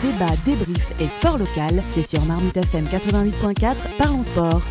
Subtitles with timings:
[0.00, 4.62] Débat, débrief et sport local, c'est sur Marmite FM 88.4, parlons sport.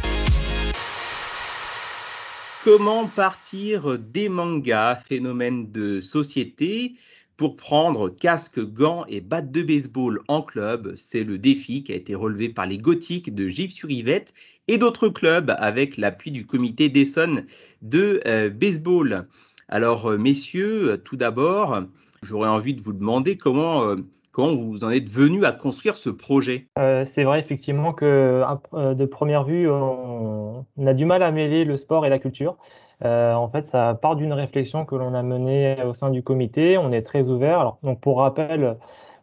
[2.63, 6.93] Comment partir des mangas, phénomène de société,
[7.35, 10.95] pour prendre casque, gants et batte de baseball en club?
[10.95, 14.33] C'est le défi qui a été relevé par les Gothiques de Gif-sur-Yvette
[14.69, 17.45] et d'autres clubs avec l'appui du comité d'Essonne
[17.81, 19.27] de euh, baseball.
[19.67, 21.83] Alors, euh, messieurs, tout d'abord,
[22.23, 23.97] j'aurais envie de vous demander comment, euh,
[24.37, 26.67] comment vous en êtes venu à construire ce projet?
[27.05, 32.05] c'est vrai effectivement que de première vue, on, a du mal à mêler le sport
[32.05, 32.55] et la culture.
[33.03, 36.77] en fait, ça part d'une réflexion que l'on a menée au sein du comité.
[36.77, 37.77] On est très ouvert.
[37.81, 38.77] Donc pour rappel,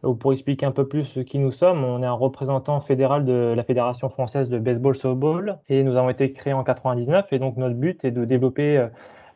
[0.05, 3.55] ou pour expliquer un peu plus qui nous sommes, on est un représentant fédéral de
[3.57, 7.57] la Fédération française de baseball softball et nous avons été créés en 99 et donc
[7.57, 8.89] notre but est de développer euh,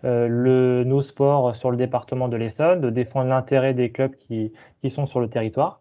[0.03, 4.53] le, nos sports sur le département de l'Essonne, de défendre l'intérêt des clubs qui,
[4.83, 5.81] qui, sont sur le territoire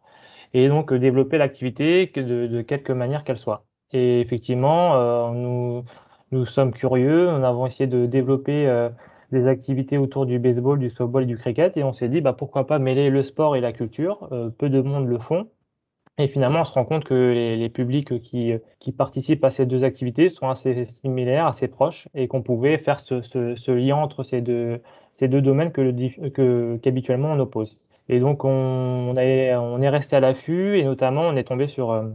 [0.54, 3.66] et donc euh, développer l'activité de, de, quelque manière qu'elle soit.
[3.94, 5.84] Et effectivement, euh, nous,
[6.32, 8.90] nous sommes curieux, nous avons essayé de développer
[9.32, 12.34] des activités autour du baseball, du softball et du cricket et on s'est dit bah,
[12.34, 14.30] pourquoi pas mêler le sport et la culture.
[14.58, 15.48] peu de monde le font
[16.20, 19.84] et finalement, on se rend compte que les, publics qui, qui, participent à ces deux
[19.84, 24.42] activités sont assez similaires, assez proches, et qu'on pouvait faire ce, ce, lien entre ces
[24.42, 24.82] deux,
[25.14, 27.78] ces deux domaines que, que qu'habituellement on oppose.
[28.10, 31.92] Et donc, on, est, on est resté à l'affût, et notamment, on est tombé sur
[31.92, 32.10] euh,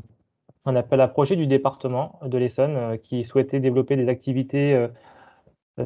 [0.64, 4.88] un appel à projet du département de l'Essonne euh, qui souhaitait développer des activités euh,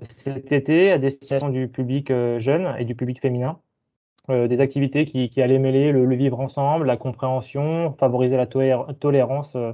[0.09, 2.09] cet été à destination du public
[2.39, 3.61] jeune et du public féminin.
[4.29, 9.73] Euh, des activités qui, allaient mêler le, vivre ensemble, la compréhension, favoriser la tolérance euh,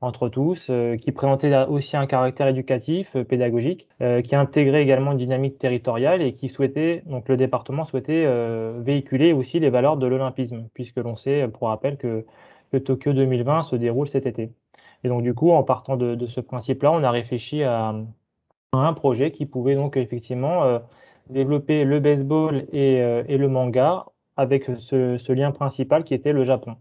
[0.00, 3.88] entre tous, euh, qui présentait aussi un caractère éducatif, pédagogique,
[4.24, 8.26] qui intégrait également une dynamique territoriale et qui souhaitait, donc le département souhaitait
[8.80, 12.24] véhiculer aussi les valeurs de l'olympisme, puisque l'on sait, pour rappel, que,
[12.72, 14.50] que, Tokyo 2020 se déroule cet été.
[15.04, 17.90] Et donc du coup, en partant de, de ce principe-là, on a réfléchi à,
[18.72, 20.80] à, un projet qui pouvait donc effectivement
[21.30, 24.06] développer le baseball et, euh, le manga
[24.36, 26.76] avec ce, lien principal qui était le Japon.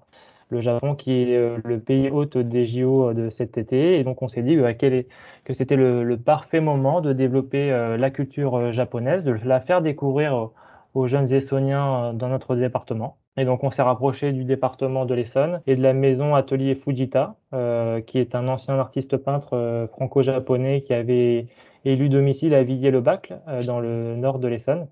[0.49, 3.99] Le Japon qui est euh, le pays hôte des JO euh, de cet été.
[3.99, 8.71] Et donc on s'est dit bah, que c'était le, parfait moment de développer la culture
[8.71, 10.49] japonaise, de la faire découvrir
[10.93, 13.17] aux jeunes Essoniens dans notre département.
[13.37, 17.35] Et donc on s'est rapproché du département de l'Essonne et de la maison Atelier Fujita,
[17.53, 21.47] euh, qui est un ancien artiste peintre franco-japonais qui avait
[21.85, 24.87] élu domicile à Villiers-le-Bacle, euh, dans le nord de l'Essonne.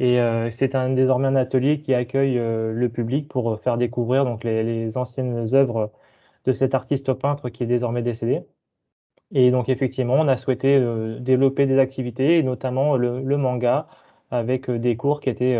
[0.00, 4.24] Et euh, c'est un, désormais un atelier qui accueille euh, le public pour faire découvrir
[4.24, 5.92] donc, les, anciennes œuvres
[6.46, 8.42] de cet artiste peintre qui est désormais décédé.
[9.32, 10.80] Et donc effectivement, on a souhaité
[11.20, 13.88] développer des activités, notamment le, manga,
[14.30, 15.58] avec des cours qui étaient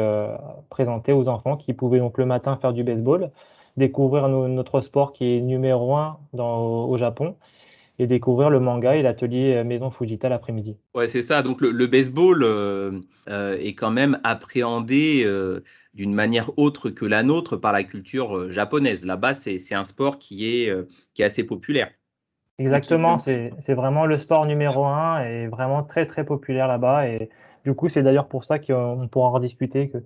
[0.71, 3.31] présentés aux enfants qui pouvaient donc le matin faire du baseball,
[3.77, 7.37] découvrir notre sport qui est numéro un au Japon,
[7.99, 10.77] et découvrir le manga et l'atelier euh, Maison Fujita l'après-midi.
[10.95, 11.43] Ouais, c'est ça.
[11.43, 15.27] Donc le, baseball euh, euh, est quand même appréhendé
[15.95, 19.05] d'une manière autre que la nôtre par la culture japonaise.
[19.05, 20.73] Là-bas, c'est un sport qui est,
[21.15, 21.91] qui est assez populaire.
[22.59, 27.09] Exactement, c'est vraiment le sport numéro un et vraiment très très populaire là-bas.
[27.09, 27.29] Et
[27.65, 29.99] du coup, c'est d'ailleurs pour ça qu'on pourra en rediscuter que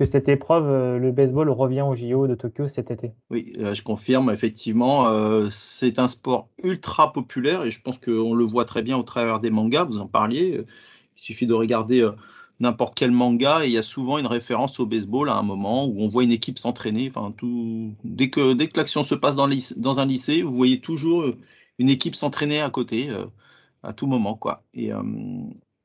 [0.00, 3.12] que cette épreuve, euh, le baseball, revient au JO de Tokyo cet été.
[3.28, 8.32] Oui, euh, je confirme, effectivement, euh, c'est un sport ultra populaire et je pense qu'on
[8.32, 10.64] le voit très bien au travers des mangas, vous en parliez.
[11.18, 12.08] Il suffit de regarder
[12.60, 15.84] n'importe quel manga et il y a souvent une référence au baseball à un moment
[15.84, 17.12] où on voit une équipe s'entraîner.
[17.14, 17.34] Enfin,
[18.02, 21.26] dès que, dès que l'action se passe dans, dans, un lycée, vous voyez toujours
[21.78, 23.10] une équipe s'entraîner à côté
[23.82, 24.34] à tout moment.
[24.34, 24.62] Quoi.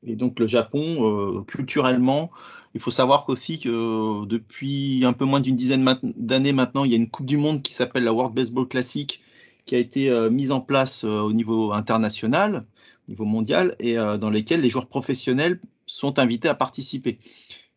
[0.06, 2.30] Et donc le Japon, culturellement,
[2.76, 6.90] il faut savoir aussi que euh, depuis un peu moins d'une dizaine d'années maintenant, il
[6.90, 9.22] y a une Coupe du Monde qui s'appelle la World Baseball Classic
[9.64, 12.66] qui a été euh, mise en place euh, au niveau international,
[13.08, 17.18] au niveau mondial, et dans lesquelles les joueurs professionnels sont invités à participer.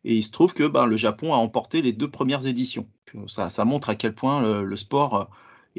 [0.03, 2.85] Et il se trouve que ben, le Japon a emporté les deux premières éditions.
[3.27, 5.29] Ça, montre à quel point le, sport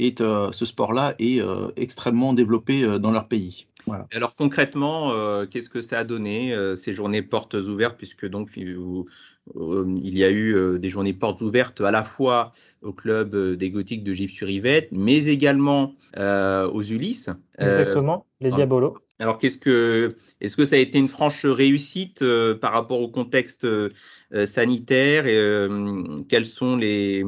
[0.07, 1.41] est, ce sport-là est
[1.77, 3.67] extrêmement développé dans leur pays.
[4.13, 8.51] Alors concrètement, euh, qu'est-ce que ça a donné euh, ces journées portes ouvertes, puisque donc
[8.59, 9.05] euh,
[10.03, 12.53] il y a eu des journées portes ouvertes à la fois
[12.83, 17.31] au club des Gothiques de Gif-sur-Yvette, mais également aux Ulysses.
[17.59, 18.99] Exactement, les Diabolos.
[19.19, 22.25] Alors qu'est-ce que, est-ce que ça a été une franche réussite
[22.61, 23.67] par rapport au contexte
[24.47, 25.27] sanitaire?
[25.27, 25.69] Et
[26.29, 27.25] quels sont les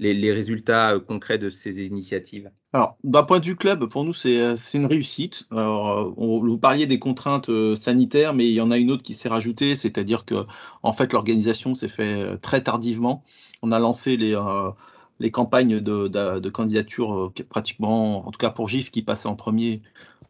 [0.00, 2.50] les, résultats euh, concrets de ces initiatives?
[2.72, 5.46] Alors, d'un point de vue club, pour nous, c'est euh, une réussite.
[5.50, 9.02] Alors, on, vous parliez des contraintes euh, sanitaires, mais il y en a une autre
[9.02, 10.46] qui s'est rajoutée, c'est-à-dire que,
[10.82, 13.22] en fait, l'organisation s'est fait très tardivement.
[13.62, 14.34] On a lancé les,
[15.30, 19.82] campagnes de, candidature pratiquement, en tout cas pour GIF, qui passait en premier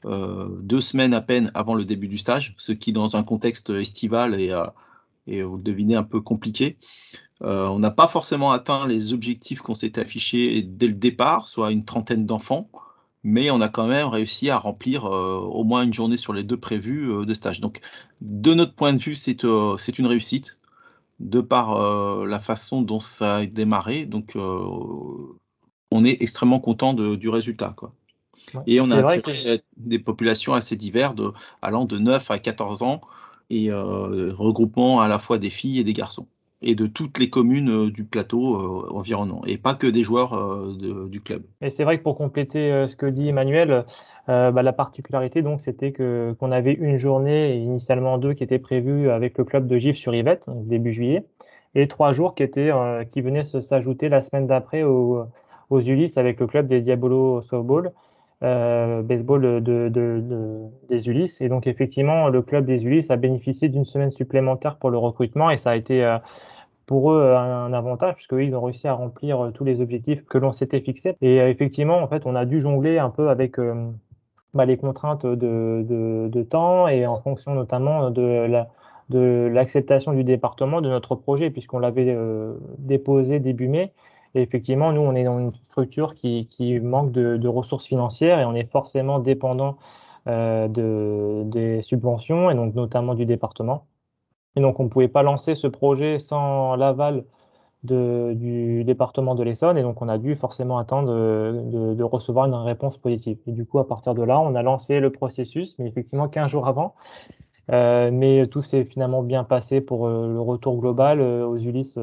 [0.05, 4.41] deux semaines à peine avant le début du stage, ce qui dans un contexte estival
[4.41, 4.53] est,
[5.43, 6.77] vous le devinez, un peu compliqué.
[7.43, 11.85] On n'a pas forcément atteint les objectifs qu'on s'était affichés dès le départ, soit une
[11.85, 12.69] trentaine d'enfants
[13.23, 16.43] mais on a quand même réussi à remplir euh, au moins une journée sur les
[16.43, 17.61] deux prévues euh, de stage.
[17.61, 17.81] Donc,
[18.21, 20.59] de notre point de vue, c'est euh, une réussite,
[21.21, 21.79] de par
[22.25, 24.07] la façon dont ça a démarré.
[24.07, 27.75] Donc, on est extrêmement content du résultat.
[27.77, 27.93] Quoi.
[28.67, 29.19] et on a
[29.77, 31.17] des populations assez diverses,
[31.61, 33.03] allant de 9 à 14 ans,
[33.51, 36.27] et regroupement à la fois des filles et des garçons
[36.63, 40.35] et de toutes les communes euh, du plateau euh, environnant, et pas que des joueurs
[40.35, 41.43] euh, du club.
[41.63, 43.85] Et c'est vrai que pour compléter ce que dit Emmanuel,
[44.27, 49.11] bah, la particularité donc c'était que qu'on avait une journée initialement deux qui étaient prévues
[49.11, 51.25] avec le club de Gif sur Yvette début juillet
[51.75, 52.71] et trois jours qui étaient
[53.13, 55.25] qui venaient s'ajouter la semaine d'après aux,
[55.71, 57.93] aux Ulysses avec le club des Diabolo Softball.
[58.41, 60.23] baseball de, de,
[60.89, 61.41] des Ulysses.
[61.41, 65.51] Et donc, effectivement, le club des Ulysses a bénéficié d'une semaine supplémentaire pour le recrutement
[65.51, 66.03] et ça a été
[66.91, 70.39] pour eux un, avantage puisque ils ont réussi à remplir euh, tous les objectifs que
[70.39, 71.17] l'on s'était fixés.
[71.21, 73.89] Et euh, effectivement, en fait, on a dû jongler un peu avec euh,
[74.55, 78.69] bah, les contraintes de, temps et en fonction notamment de la
[79.09, 82.17] de l'acceptation du département de notre projet puisqu'on l'avait
[82.79, 83.93] déposé début mai.
[84.35, 86.49] Et effectivement, nous, on est dans une structure qui,
[86.81, 89.77] manque de, ressources financières et on est forcément dépendant
[90.29, 93.87] euh, de, des subventions et donc notamment du département.
[94.61, 97.25] Donc, on ne pouvait pas lancer ce projet sans l'aval
[97.83, 99.79] du département de l'Essonne.
[99.79, 103.39] Et donc, on a dû forcément attendre de, recevoir une réponse positive.
[103.47, 106.51] Et du coup, à partir de là, on a lancé le processus, mais effectivement 15
[106.51, 106.95] jours avant.
[107.73, 111.99] Euh, mais tout s'est finalement bien passé pour euh, le retour global euh, aux Ulysses.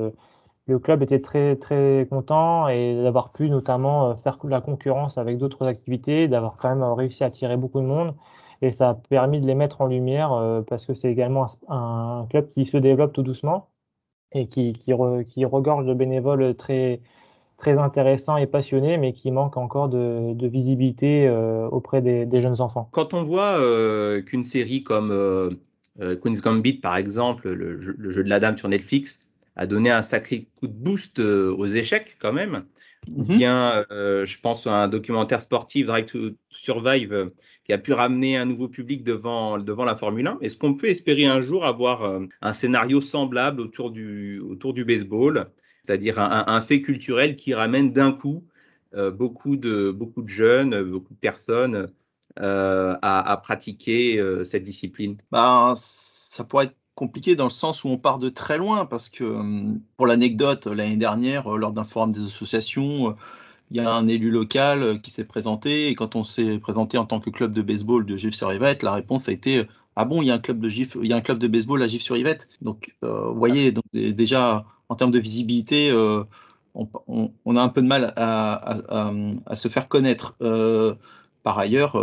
[0.67, 5.65] le club était très très content et d'avoir pu notamment faire la concurrence avec d'autres
[5.67, 8.13] activités, d'avoir quand même réussi à attirer beaucoup de monde
[8.61, 12.25] et ça a permis de les mettre en lumière euh, parce que c'est également un,
[12.29, 13.69] club qui se développe tout doucement
[14.33, 14.93] et qui, qui,
[15.45, 16.99] regorge de bénévoles très,
[17.57, 22.89] très intéressants et passionnés, mais qui manque encore de, visibilité euh, auprès des, jeunes enfants.
[22.91, 25.57] Quand on voit euh, qu'une série comme
[26.21, 29.21] Queen's Gambit, par exemple, le, le, jeu de la dame sur Netflix,
[29.55, 32.65] a donné un sacré coup de boost aux échecs quand même,
[33.09, 33.37] Mhm.
[33.37, 37.29] bien, euh, je pense à un documentaire sportif, Drive to Survive, euh,
[37.63, 40.37] qui a pu ramener un nouveau public devant, devant la Formule 1.
[40.41, 44.85] Est-ce qu'on peut espérer un jour avoir euh, un scénario semblable autour du, autour du
[44.85, 45.49] baseball,
[45.85, 48.43] c'est-à-dire un, fait culturel qui ramène d'un coup
[49.13, 51.87] beaucoup, de, beaucoup de jeunes, beaucoup de personnes
[52.35, 55.15] à, pratiquer cette discipline?
[55.31, 59.09] Bah, Ça pourrait être compliqué dans le sens où on part de très loin, parce
[59.09, 63.13] que hum, pour l'anecdote, l'année dernière, euh, lors d'un forum des associations, euh,
[63.71, 66.97] il y a un élu local euh, qui s'est présenté, et quand on s'est présenté
[66.97, 70.27] en tant que club de baseball de Gif-sur-Yvette, la réponse a été Ah bon, il
[70.27, 72.49] y a un club de, Gif, il y a un club de baseball à Gif-sur-Yvette
[72.61, 75.91] Donc, vous voyez, donc, déjà, en termes de visibilité,
[76.75, 79.11] on, a un peu de mal à,
[79.45, 80.35] à se faire connaître.
[81.43, 81.95] par ailleurs,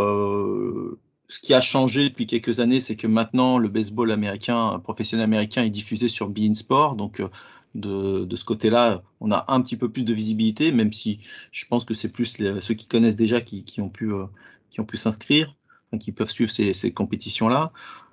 [1.27, 5.63] ce qui a changé depuis quelques années, c'est que maintenant le baseball américain, professionnel américain,
[5.63, 6.95] est diffusé sur Bein Sport.
[6.95, 7.29] Donc euh,
[7.75, 11.19] de, ce côté-là, on a un petit peu plus de visibilité, même si
[11.51, 14.25] je pense que c'est plus ceux qui connaissent déjà qui, ont pu, euh,
[14.69, 15.55] qui ont pu s'inscrire,
[15.99, 17.71] qui peuvent suivre ces, compétitions-là.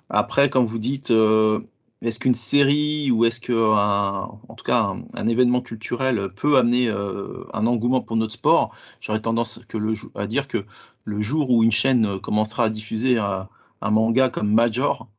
[0.09, 1.59] Après, comme vous dites, euh,
[2.03, 7.65] est-ce qu'une série ou est-ce que, en tout cas, un, événement culturel peut amener un
[7.65, 8.75] engouement pour notre sport?
[8.99, 9.59] J'aurais tendance
[10.15, 10.65] à dire que
[11.05, 13.49] le jour où une chaîne euh, commencera à diffuser un,
[13.81, 15.09] manga comme Major,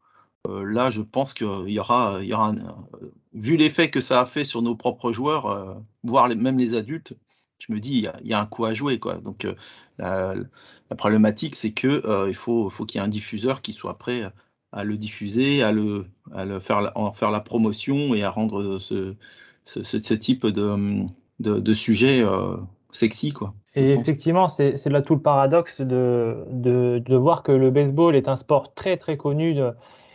[0.49, 2.55] euh, là, je pense qu'il y aura, il y aura
[3.35, 7.15] vu l'effet que ça a fait sur nos propres joueurs, euh, voire même les adultes,
[7.59, 8.99] je me dis, il y, a, un coup à jouer.
[8.99, 9.17] Quoi.
[9.17, 9.47] Donc,
[9.99, 10.35] la,
[10.97, 14.31] problématique, c'est qu'il il faut, faut qu'il y ait un diffuseur qui soit prêt
[14.75, 18.79] à le diffuser, à, le, à le faire, en faire la promotion et à rendre
[18.79, 19.15] ce,
[19.65, 21.07] ce, type de,
[21.41, 22.23] de, de sujet
[22.91, 23.33] sexy.
[23.33, 23.55] Quoi.
[23.77, 28.29] Et effectivement, c'est là tout le paradoxe de, de, de, voir que le baseball est
[28.29, 29.73] un sport très très connu de,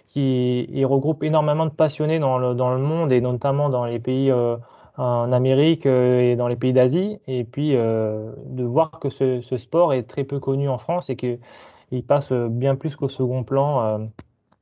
[0.07, 4.31] qui regroupe énormément de passionnés dans le, dans le monde et notamment dans les pays
[4.31, 4.55] euh,
[4.97, 7.19] en Amérique euh, et dans les pays d'Asie.
[7.27, 11.09] Et puis euh, de voir que ce, ce, sport est très peu connu en France
[11.09, 14.05] et qu'il passe bien plus qu'au second plan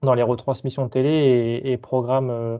[0.08, 2.60] dans les retransmissions télé et, programmes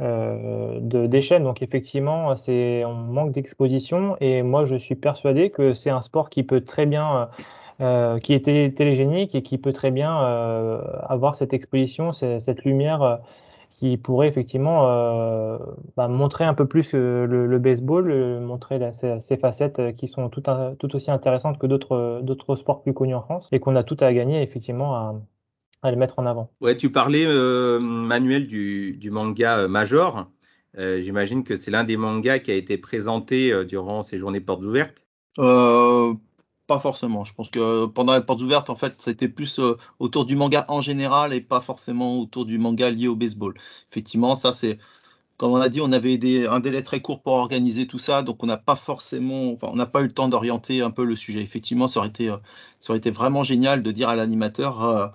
[0.00, 1.42] euh, de, des chaînes.
[1.42, 6.30] Donc effectivement, c'est on manque d'exposition et moi je suis persuadé que c'est un sport
[6.30, 7.28] qui peut très bien,
[7.80, 8.44] euh, qui est
[8.76, 13.18] télégénique et qui peut très bien euh, avoir cette exposition, cette lumière
[13.72, 14.82] qui pourrait effectivement
[15.96, 20.42] bah, montrer un peu plus le, baseball, montrer ses, facettes qui sont tout,
[20.78, 24.12] tout aussi intéressantes que d'autres sports plus connus en France et qu'on a tout à
[24.12, 25.14] gagner effectivement à,
[25.82, 26.50] à le mettre en avant.
[26.60, 27.26] Ouais, tu parlais,
[27.80, 30.30] Manuel, du, du manga Major.
[30.76, 35.06] J'imagine que c'est l'un des mangas qui a été présenté durant ces journées portes ouvertes.
[36.68, 37.24] Pas forcément.
[37.24, 40.66] Je pense que pendant les portes ouvertes, en fait, c'était plus euh, autour du manga
[40.68, 43.54] en général et pas forcément autour du manga lié au baseball.
[43.90, 44.78] Effectivement, ça c'est,
[45.38, 48.42] comme on a dit, on avait un délai très court pour organiser tout ça, donc
[48.42, 51.16] on n'a pas forcément, enfin, on n'a pas eu le temps d'orienter un peu le
[51.16, 51.40] sujet.
[51.40, 52.36] Effectivement, ça aurait été, euh,
[52.80, 55.14] ça aurait été vraiment génial de dire à l'animateur,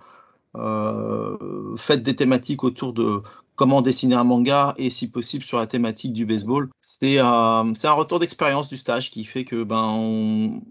[0.55, 3.21] euh, faites des thématiques autour de
[3.55, 6.69] comment dessiner un manga et si possible sur la thématique du baseball.
[6.81, 10.61] C'est un retour d'expérience du stage qui fait que ben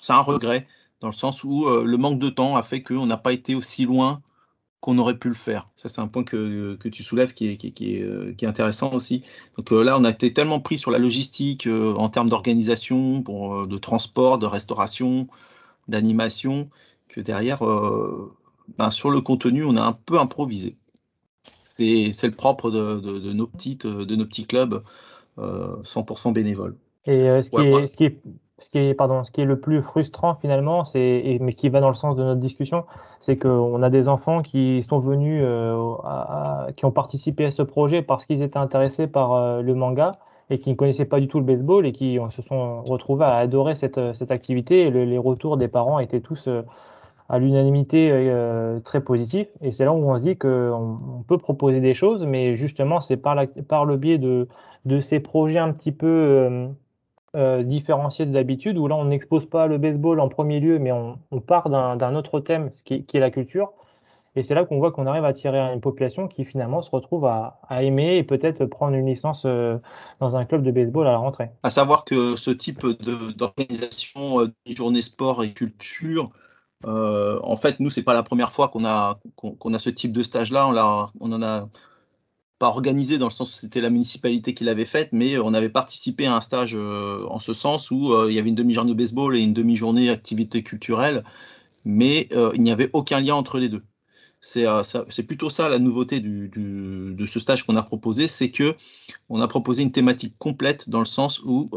[0.00, 0.66] c'est un regret,
[1.00, 3.54] dans le sens où euh, le manque de temps a fait qu'on n'a pas été
[3.54, 4.22] aussi loin
[4.80, 5.68] qu'on aurait pu le faire.
[5.76, 9.24] Ça, c'est un point que, tu soulèves qui est, qui, euh, qui, est, intéressant aussi.
[9.56, 13.78] Donc euh, là, on a été tellement pris sur la logistique en termes d'organisation, de
[13.78, 15.26] transport, de restauration,
[15.88, 16.70] d'animation,
[17.08, 17.58] que derrière,
[18.76, 20.76] ben, sur le contenu, on a un peu improvisé.
[21.62, 24.82] C'est, le propre de, nos petites, de nos petits clubs
[25.38, 26.74] 100% bénévoles.
[27.06, 28.20] Et ce, qui est, ce, qui est,
[28.58, 31.80] ce qui est, pardon, ce qui est le plus frustrant finalement, c'est, mais qui va
[31.80, 32.84] dans le sens de notre discussion,
[33.20, 35.94] c'est qu'on a des enfants qui sont venus, euh,
[36.76, 40.12] qui ont participé à ce projet parce qu'ils étaient intéressés par euh, le manga
[40.50, 43.36] et qui ne connaissaient pas du tout le baseball et qui se sont retrouvés à
[43.36, 44.86] adorer cette, cette activité.
[44.86, 46.62] Et les retours des parents étaient tous euh,
[47.28, 48.10] à l'unanimité
[48.84, 49.48] très positifs.
[49.60, 53.00] Et c'est là où on se dit qu'on on peut proposer des choses, mais justement,
[53.00, 54.48] c'est par, le biais de,
[55.00, 56.70] ces projets un petit peu
[57.36, 60.92] euh, différencier de d'habitude, où là on n'expose pas le baseball en premier lieu, mais
[60.92, 63.72] on, part d'un autre thème, ce qui, est la culture.
[64.34, 67.26] Et c'est là qu'on voit qu'on arrive à tirer une population qui finalement se retrouve
[67.26, 69.76] à, aimer et peut-être prendre une licence euh,
[70.20, 71.50] dans un club de baseball à la rentrée.
[71.62, 72.86] À savoir que ce type
[73.36, 76.30] d'organisation euh, des journées sport et culture,
[76.84, 80.22] en fait, nous, c'est pas la première fois qu'on a, qu'on a ce type de
[80.22, 80.68] stage-là.
[80.68, 81.68] On, on en a
[82.58, 85.68] pas organisé dans le sens où c'était la municipalité qui l'avait faite, mais on avait
[85.68, 88.94] participé à un stage euh, en ce sens où euh, il y avait une demi-journée
[88.94, 91.24] baseball et une demi-journée activité culturelle,
[91.84, 93.82] mais euh, il n'y avait aucun lien entre les deux.
[94.40, 98.76] C'est plutôt ça la nouveauté de ce stage qu'on a proposé, c'est que
[99.28, 101.70] on a proposé une thématique complète dans le sens où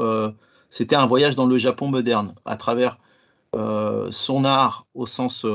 [0.69, 2.99] c'était un voyage dans le Japon moderne à travers
[3.53, 5.45] son art au sens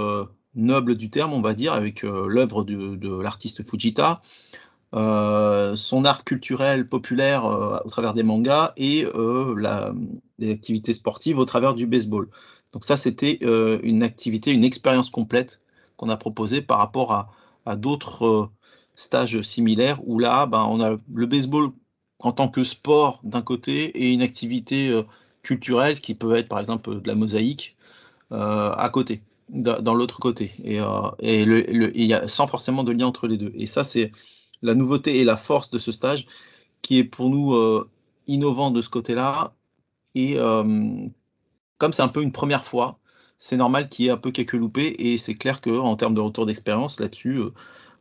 [0.55, 4.23] noble du terme, on va dire, avec l'œuvre de, l'artiste Fujita,
[4.95, 9.93] euh, son art culturel populaire euh, au travers des mangas et euh, la,
[10.39, 12.29] les activités sportives au travers du baseball.
[12.73, 13.39] Donc ça, c'était
[13.83, 15.61] une activité, une expérience complète
[15.97, 17.31] qu'on a proposée par rapport à,
[17.65, 18.51] à d'autres
[18.97, 21.71] stages similaires où là, ben, on a le baseball
[22.19, 25.03] en tant que sport d'un côté et une activité
[25.43, 27.76] culturelle qui peut être par exemple de la mosaïque
[28.31, 30.79] à côté, dans l'autre côté, et,
[31.21, 33.53] et le, il y a, sans forcément de lien entre les deux.
[33.55, 34.13] Et ça, c'est
[34.63, 36.27] la nouveauté et la force de ce stage
[36.83, 37.89] qui est pour nous euh,
[38.27, 39.55] innovant de ce côté-là.
[40.15, 41.09] Et euh,
[41.79, 42.99] comme c'est un peu une première fois,
[43.39, 46.21] c'est normal qu'il y ait un peu quelques loupés et c'est clair qu'en termes de
[46.21, 47.41] retour d'expérience là-dessus,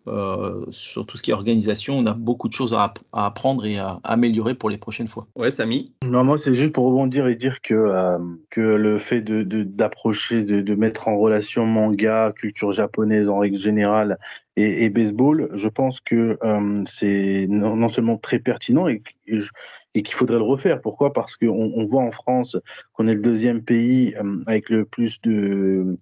[0.08, 3.78] euh, sur tout ce qui est organisation, on a beaucoup de choses à, apprendre et
[3.78, 5.28] à, améliorer pour les prochaines fois.
[5.36, 5.94] Ouais, Samy?
[6.04, 8.18] Non, moi, c'est juste pour rebondir et dire que, euh,
[8.50, 14.18] que le fait d'approcher, de, de, mettre en relation manga, culture japonaise en règle générale
[14.58, 19.02] et, baseball, je pense que euh, c'est non, seulement très pertinent et,
[19.94, 20.80] qu'il faudrait le refaire.
[20.80, 21.12] Pourquoi?
[21.12, 22.58] Parce qu'on on voit en France
[22.94, 25.96] qu'on est le deuxième pays euh, avec le plus de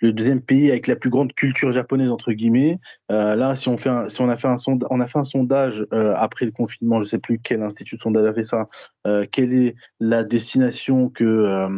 [0.00, 2.80] le deuxième pays avec la plus grande culture japonaise entre guillemets.
[3.12, 5.24] Euh, là, si on fait si on a fait un sondage, on a fait un
[5.24, 5.86] sondage
[6.16, 8.68] après le confinement, je sais plus quel institut de sondage a fait ça.
[9.30, 11.68] quelle est la destination que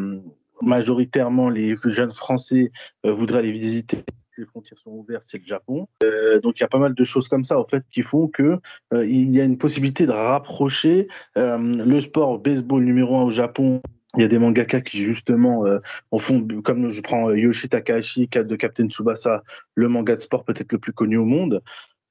[0.62, 2.70] majoritairement les jeunes Français
[3.04, 4.04] voudraient aller visiter
[4.38, 5.86] les frontières sont ouvertes, c'est le Japon.
[6.02, 8.28] Euh, donc il y a pas mal de choses comme ça en fait qui font
[8.28, 8.58] que
[8.92, 13.30] euh, il y a une possibilité de rapprocher euh, le sport baseball numéro un au
[13.30, 13.80] Japon.
[14.16, 15.64] Il y a des mangaka qui justement
[16.10, 19.42] en font, comme je prends Yoshi Takahashi, de Captain Tsubasa,
[19.74, 21.62] le manga de sport peut-être le plus connu au monde.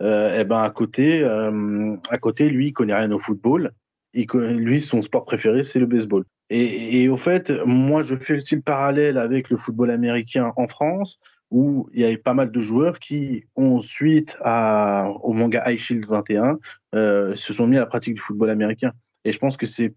[0.01, 3.71] et eh ben à côté, à côté, lui, il connaît rien au football.
[4.15, 6.23] Lui, son sport préféré, c'est le baseball.
[6.49, 10.67] Et, et, au fait, moi, je fais aussi le parallèle avec le football américain en
[10.67, 11.19] France,
[11.51, 15.77] où il y avait pas mal de joueurs qui ont, suite à, au manga High
[15.77, 16.59] Shield 21,
[16.95, 18.93] euh, se sont mis à la pratique du football américain.
[19.25, 19.93] Et je pense que c'est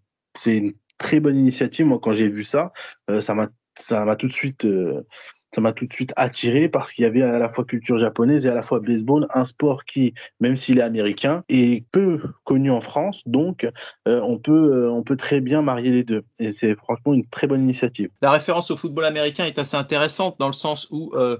[0.46, 1.86] une très bonne initiative.
[1.86, 2.72] Moi, quand j'ai vu ça,
[3.08, 4.64] euh, ça m'a tout de suite.
[4.64, 5.06] Euh,
[5.54, 8.44] ça m'a tout de suite attiré parce qu'il y avait à la fois culture japonaise
[8.44, 12.70] et à la fois baseball, un sport qui, même s'il est américain, est peu connu
[12.72, 13.22] en France.
[13.26, 13.64] Donc,
[14.08, 16.24] euh, on, peut, euh, on peut très bien marier les deux.
[16.40, 18.10] Et c'est franchement une très bonne initiative.
[18.20, 21.36] La référence au football américain est assez intéressante dans le sens où euh,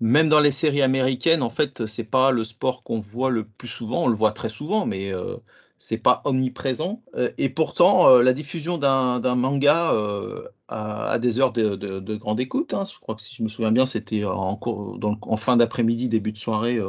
[0.00, 3.68] même dans les séries américaines, en fait, c'est pas le sport qu'on voit le plus
[3.68, 4.04] souvent.
[4.04, 5.12] On le voit très souvent, mais
[5.78, 7.02] c'est pas omniprésent.
[7.14, 12.74] Euh, et pourtant, euh, la diffusion d'un manga euh, à, des heures de, grande écoute,
[12.74, 14.56] hein, je crois que si je me souviens bien, c'était en,
[15.36, 16.80] fin d'après-midi, début de soirée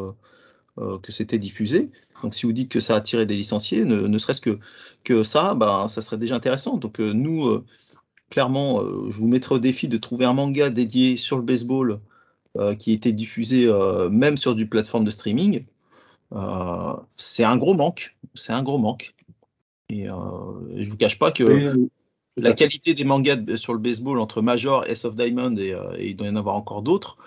[1.03, 1.91] que c'était diffusé.
[2.23, 4.59] Donc si vous dites que ça a attiré des licenciés, ne, serait-ce que,
[5.03, 6.77] que ça, ben, ça serait déjà intéressant.
[6.77, 7.63] Donc nous,
[8.29, 11.99] clairement, je vous mettrai au défi de trouver un manga dédié sur le baseball
[12.79, 13.69] qui était diffusé
[14.09, 15.65] même sur du plateforme de streaming.
[17.17, 18.14] C'est un gros manque.
[18.35, 19.13] C'est un gros manque.
[19.89, 20.13] Et euh,
[20.75, 21.43] je vous cache pas que
[22.37, 26.15] la qualité des mangas sur le baseball entre Major, S of Diamond et, euh, il
[26.15, 27.17] doit y en avoir encore d'autres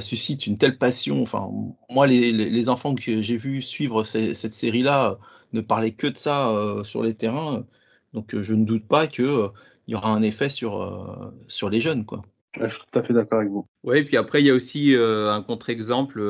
[0.00, 1.20] suscite une telle passion.
[1.22, 1.50] Enfin,
[1.90, 5.18] moi, les, enfants que j'ai vus suivre cette série-là
[5.52, 7.66] ne parlaient que de ça sur les terrains.
[8.12, 9.50] Donc, je ne doute pas qu'il
[9.88, 12.04] y aura un effet sur, sur les jeunes.
[12.04, 12.22] Quoi.
[12.60, 13.66] Je suis tout à fait d'accord avec vous.
[13.82, 16.20] Oui, puis après, il y a aussi un contre-exemple.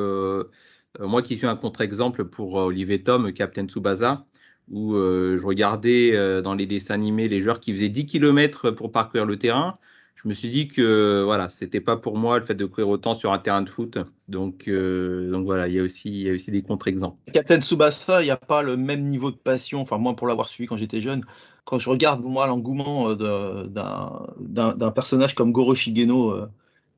[1.00, 4.24] Euh, moi qui suis un contre-exemple pour euh, Olivier Tom, Captain Tsubasa,
[4.70, 8.92] où euh, je regardais dans les dessins animés les joueurs qui faisaient 10 km pour
[8.92, 9.78] parcourir le terrain.
[10.16, 13.14] Je me suis dit que voilà, c'était pas pour moi le fait de courir autant
[13.14, 13.98] sur un terrain de foot.
[14.28, 17.18] Donc, voilà, il y a aussi, il y a aussi des contre-exemples.
[17.30, 19.82] Captain Tsubasa, il n'y a pas le même niveau de passion.
[19.82, 21.26] Enfin, moi, pour l'avoir suivi quand j'étais jeune,
[21.66, 26.48] quand je regarde moi l'engouement d'un personnage comme Goro Shigeno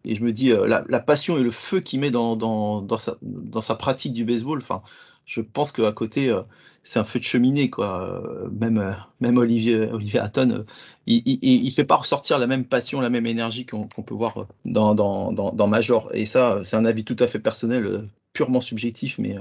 [0.07, 3.17] et je me dis, euh, la, passion et le feu qu'il met dans, dans, sa,
[3.23, 4.83] dans, sa, pratique du baseball, enfin,
[5.25, 6.43] je pense qu'à côté, euh,
[6.85, 7.69] c'est un feu de cheminée.
[7.71, 8.03] Quoi.
[8.03, 10.65] Euh, même, même Olivier, Olivier Hatton,
[11.07, 14.95] il ne fait pas ressortir la même passion, la même énergie qu'on peut voir dans,
[14.95, 16.09] dans, dans, Major.
[16.15, 19.35] Et ça, c'est un avis tout à fait personnel, purement subjectif, mais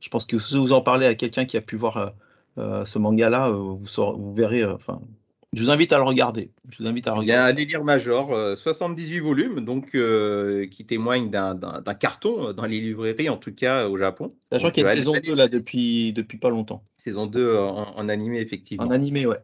[0.00, 2.12] je pense que si vous en parlez à quelqu'un qui a pu voir
[2.58, 5.00] ce manga-là, vous, vous verrez, enfin,
[5.54, 6.50] je vous invite à le regarder.
[6.70, 7.26] Je vous invite à regarder.
[7.26, 12.48] Il y a un délire major, 78 euh, volumes, donc euh, qui témoigne d'un carton
[12.48, 14.34] euh, dans les librairies, en tout cas au Japon.
[14.50, 16.84] Sachant qu'il y a une saison 2 là depuis, depuis pas longtemps.
[16.96, 18.86] Saison 2 en, en animé, effectivement.
[18.86, 19.36] En animé, ouais.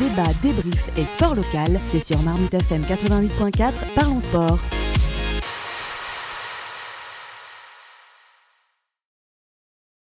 [0.00, 4.58] Débat, débrief et sport local, c'est sur Marmite FM 88.4, parlons sport.